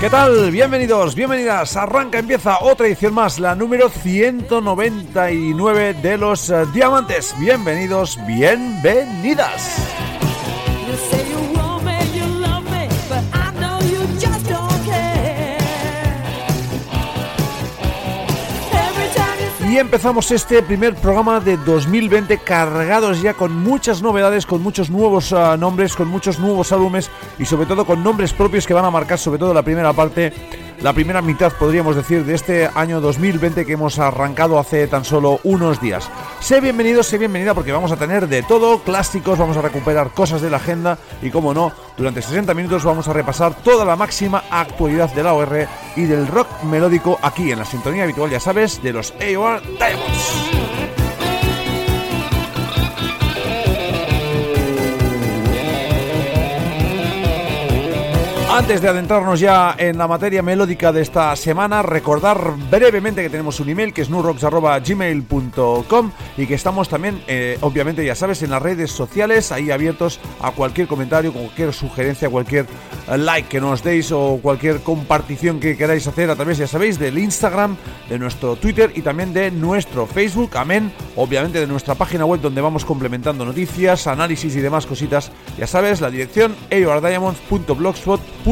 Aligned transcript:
¿Qué 0.00 0.10
tal? 0.10 0.50
Bienvenidos, 0.50 1.14
bienvenidas. 1.14 1.76
Arranca, 1.76 2.18
empieza 2.18 2.58
otra 2.60 2.88
edición 2.88 3.14
más, 3.14 3.38
la 3.38 3.54
número 3.54 3.88
199 3.88 5.94
de 5.94 6.18
los 6.18 6.50
eh, 6.50 6.66
Diamantes. 6.72 7.32
Bienvenidos, 7.38 8.18
bienvenidas. 8.26 9.76
Y 19.70 19.78
empezamos 19.78 20.32
este 20.32 20.64
primer 20.64 20.96
programa 20.96 21.38
de 21.38 21.56
2020 21.56 22.38
cargados 22.38 23.22
ya 23.22 23.34
con 23.34 23.54
muchas 23.54 24.02
novedades, 24.02 24.44
con 24.44 24.60
muchos 24.64 24.90
nuevos 24.90 25.32
ah, 25.32 25.56
nombres, 25.56 25.94
con 25.94 26.08
muchos 26.08 26.40
nuevos 26.40 26.72
álbumes 26.72 27.08
y 27.38 27.44
sobre 27.44 27.66
todo 27.66 27.84
con 27.86 28.02
nombres 28.02 28.32
propios 28.32 28.66
que 28.66 28.74
van 28.74 28.84
a 28.84 28.90
marcar 28.90 29.16
sobre 29.16 29.38
todo 29.38 29.54
la 29.54 29.62
primera 29.62 29.92
parte 29.92 30.32
la 30.82 30.92
primera 30.92 31.20
mitad, 31.20 31.52
podríamos 31.52 31.96
decir, 31.96 32.24
de 32.24 32.34
este 32.34 32.70
año 32.74 33.00
2020 33.00 33.66
que 33.66 33.72
hemos 33.72 33.98
arrancado 33.98 34.58
hace 34.58 34.86
tan 34.86 35.04
solo 35.04 35.40
unos 35.44 35.80
días. 35.80 36.10
Sé 36.40 36.60
bienvenido, 36.60 37.02
sé 37.02 37.18
bienvenida 37.18 37.54
porque 37.54 37.72
vamos 37.72 37.92
a 37.92 37.96
tener 37.96 38.28
de 38.28 38.42
todo, 38.42 38.82
clásicos, 38.82 39.38
vamos 39.38 39.56
a 39.56 39.62
recuperar 39.62 40.10
cosas 40.12 40.40
de 40.40 40.50
la 40.50 40.56
agenda 40.56 40.98
y 41.22 41.30
como 41.30 41.52
no, 41.52 41.72
durante 41.96 42.22
60 42.22 42.54
minutos 42.54 42.84
vamos 42.84 43.08
a 43.08 43.12
repasar 43.12 43.54
toda 43.62 43.84
la 43.84 43.96
máxima 43.96 44.44
actualidad 44.50 45.12
de 45.12 45.22
la 45.22 45.34
OR 45.34 45.68
y 45.96 46.02
del 46.02 46.26
rock 46.26 46.48
melódico 46.64 47.18
aquí 47.22 47.52
en 47.52 47.58
la 47.58 47.64
sintonía 47.64 48.04
habitual, 48.04 48.30
ya 48.30 48.40
sabes, 48.40 48.82
de 48.82 48.92
los 48.92 49.12
AOR 49.20 49.62
Diamonds. 49.62 50.59
Antes 58.60 58.82
de 58.82 58.88
adentrarnos 58.88 59.40
ya 59.40 59.74
en 59.78 59.96
la 59.96 60.06
materia 60.06 60.42
melódica 60.42 60.92
de 60.92 61.00
esta 61.00 61.34
semana, 61.34 61.80
recordar 61.80 62.52
brevemente 62.70 63.22
que 63.22 63.30
tenemos 63.30 63.58
un 63.58 63.70
email 63.70 63.94
que 63.94 64.02
es 64.02 64.10
nurrocks.gmail.com 64.10 66.12
y 66.36 66.46
que 66.46 66.54
estamos 66.54 66.90
también, 66.90 67.22
eh, 67.26 67.56
obviamente 67.62 68.04
ya 68.04 68.14
sabes, 68.14 68.42
en 68.42 68.50
las 68.50 68.60
redes 68.60 68.90
sociales, 68.90 69.50
ahí 69.50 69.70
abiertos 69.70 70.20
a 70.42 70.52
cualquier 70.52 70.88
comentario, 70.88 71.32
cualquier 71.32 71.72
sugerencia, 71.72 72.28
cualquier 72.28 72.66
eh, 73.08 73.16
like 73.16 73.48
que 73.48 73.62
nos 73.62 73.82
deis 73.82 74.12
o 74.12 74.38
cualquier 74.42 74.82
compartición 74.82 75.58
que 75.58 75.78
queráis 75.78 76.06
hacer 76.06 76.28
a 76.28 76.36
través, 76.36 76.58
ya 76.58 76.66
sabéis, 76.66 76.98
del 76.98 77.16
Instagram, 77.16 77.78
de 78.10 78.18
nuestro 78.18 78.56
Twitter 78.56 78.92
y 78.94 79.00
también 79.00 79.32
de 79.32 79.50
nuestro 79.50 80.06
Facebook, 80.06 80.58
amén, 80.58 80.92
obviamente 81.16 81.60
de 81.60 81.66
nuestra 81.66 81.94
página 81.94 82.26
web 82.26 82.42
donde 82.42 82.60
vamos 82.60 82.84
complementando 82.84 83.46
noticias, 83.46 84.06
análisis 84.06 84.54
y 84.54 84.60
demás 84.60 84.84
cositas, 84.84 85.32
ya 85.58 85.66
sabes, 85.66 86.02
la 86.02 86.10
dirección 86.10 86.54
aordiamonds.blogspot.com 86.70 88.49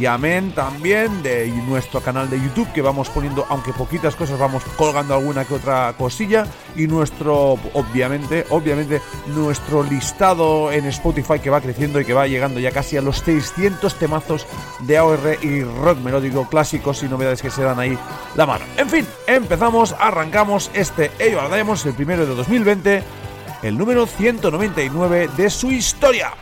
y 0.00 0.06
amén 0.06 0.52
también 0.52 1.22
de 1.22 1.48
nuestro 1.66 2.00
canal 2.00 2.30
de 2.30 2.40
YouTube 2.40 2.72
que 2.72 2.80
vamos 2.80 3.10
poniendo, 3.10 3.44
aunque 3.50 3.70
poquitas 3.74 4.16
cosas, 4.16 4.38
vamos 4.38 4.62
colgando 4.78 5.14
alguna 5.14 5.44
que 5.44 5.54
otra 5.54 5.94
cosilla 5.98 6.46
y 6.74 6.86
nuestro, 6.86 7.58
obviamente, 7.74 8.46
obviamente, 8.48 9.02
nuestro 9.26 9.82
listado 9.82 10.72
en 10.72 10.86
Spotify 10.86 11.38
que 11.38 11.50
va 11.50 11.60
creciendo 11.60 12.00
y 12.00 12.06
que 12.06 12.14
va 12.14 12.26
llegando 12.26 12.60
ya 12.60 12.70
casi 12.70 12.96
a 12.96 13.02
los 13.02 13.18
600 13.18 13.94
temazos 13.96 14.46
de 14.80 14.96
AOR 14.96 15.38
y 15.42 15.64
rock 15.64 15.98
melódico 15.98 16.48
clásicos 16.48 17.02
y 17.02 17.08
novedades 17.08 17.42
que 17.42 17.50
se 17.50 17.62
dan 17.62 17.78
ahí 17.78 17.98
la 18.36 18.46
mano. 18.46 18.64
En 18.78 18.88
fin, 18.88 19.06
empezamos, 19.26 19.94
arrancamos 19.98 20.70
este 20.72 21.10
Ello 21.18 21.42
el 21.42 21.94
primero 21.94 22.24
de 22.24 22.34
2020, 22.34 23.02
el 23.64 23.76
número 23.76 24.06
199 24.06 25.28
de 25.36 25.50
su 25.50 25.70
historia. 25.70 26.32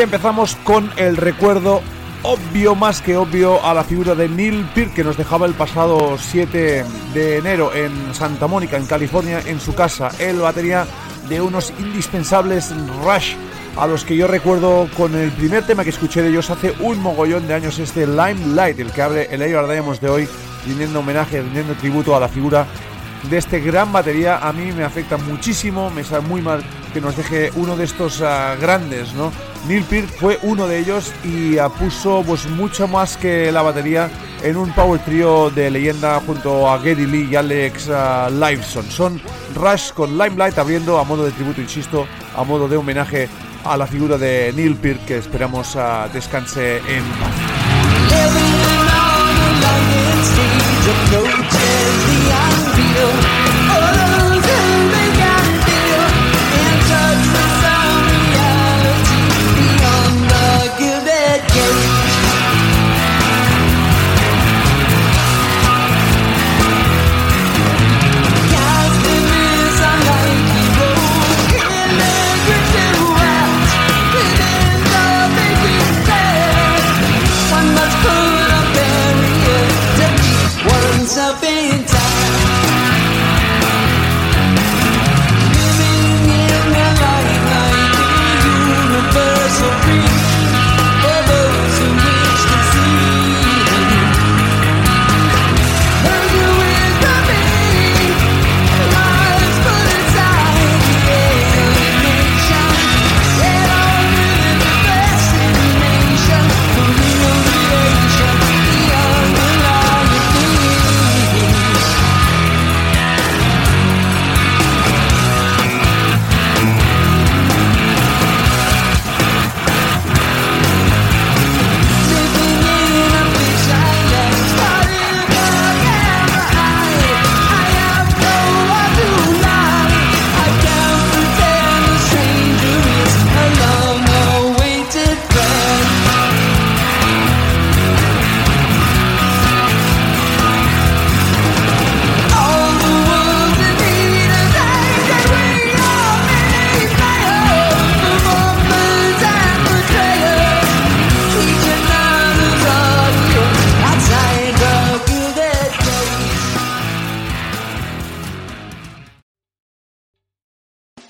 Empezamos 0.00 0.56
con 0.56 0.90
el 0.98 1.16
recuerdo 1.16 1.80
obvio, 2.22 2.74
más 2.74 3.00
que 3.00 3.16
obvio, 3.16 3.64
a 3.64 3.72
la 3.72 3.82
figura 3.82 4.14
de 4.14 4.28
Neil 4.28 4.68
Peart 4.74 4.92
que 4.92 5.02
nos 5.02 5.16
dejaba 5.16 5.46
el 5.46 5.54
pasado 5.54 6.16
7 6.18 6.84
de 7.14 7.38
enero 7.38 7.74
en 7.74 8.14
Santa 8.14 8.46
Mónica, 8.46 8.76
en 8.76 8.86
California, 8.86 9.40
en 9.46 9.58
su 9.58 9.74
casa. 9.74 10.10
El 10.18 10.40
batería 10.40 10.86
de 11.28 11.40
unos 11.40 11.72
indispensables 11.78 12.74
Rush 13.04 13.34
a 13.76 13.86
los 13.86 14.04
que 14.04 14.16
yo 14.16 14.26
recuerdo 14.26 14.88
con 14.96 15.14
el 15.14 15.32
primer 15.32 15.66
tema 15.66 15.82
que 15.82 15.90
escuché 15.90 16.22
de 16.22 16.28
ellos 16.28 16.50
hace 16.50 16.74
un 16.80 17.00
mogollón 17.00 17.48
de 17.48 17.54
años, 17.54 17.78
este 17.78 18.06
Limelight, 18.06 18.78
el 18.78 18.92
que 18.92 19.02
abre 19.02 19.28
el 19.30 19.42
Air 19.42 19.66
Diamonds 19.66 20.00
de 20.00 20.08
hoy, 20.08 20.28
rindiendo 20.66 21.00
homenaje, 21.00 21.40
rindiendo 21.40 21.74
tributo 21.74 22.14
a 22.14 22.20
la 22.20 22.28
figura 22.28 22.66
de 23.30 23.38
este 23.38 23.60
gran 23.60 23.92
batería. 23.92 24.38
A 24.38 24.52
mí 24.52 24.72
me 24.72 24.84
afecta 24.84 25.16
muchísimo, 25.16 25.90
me 25.90 26.04
sabe 26.04 26.26
muy 26.28 26.42
mal 26.42 26.62
que 26.96 27.00
nos 27.02 27.14
deje 27.14 27.50
uno 27.56 27.76
de 27.76 27.84
estos 27.84 28.22
ah, 28.22 28.56
grandes, 28.58 29.12
¿no? 29.12 29.30
Neil 29.68 29.84
Peart 29.84 30.08
fue 30.18 30.38
uno 30.40 30.66
de 30.66 30.78
ellos 30.78 31.12
y 31.22 31.58
uh, 31.58 31.70
puso 31.70 32.22
pues 32.26 32.48
mucho 32.48 32.88
más 32.88 33.18
que 33.18 33.52
la 33.52 33.60
batería 33.60 34.08
en 34.42 34.56
un 34.56 34.72
power 34.72 34.98
trio 35.04 35.50
de 35.50 35.70
leyenda 35.70 36.18
junto 36.26 36.70
a 36.70 36.78
Geddy 36.78 37.06
Lee 37.06 37.28
y 37.30 37.36
Alex 37.36 37.88
uh, 37.88 38.30
Liveson. 38.32 38.84
Son 38.84 39.20
Rush 39.54 39.92
con 39.92 40.16
Limelight 40.16 40.56
abriendo 40.56 40.98
a 40.98 41.04
modo 41.04 41.26
de 41.26 41.32
tributo, 41.32 41.60
insisto, 41.60 42.06
a 42.34 42.44
modo 42.44 42.66
de 42.66 42.78
homenaje 42.78 43.28
a 43.62 43.76
la 43.76 43.86
figura 43.86 44.16
de 44.16 44.54
Neil 44.56 44.76
Peart 44.76 45.04
que 45.04 45.18
esperamos 45.18 45.76
descanse 46.14 46.78
en. 46.78 47.35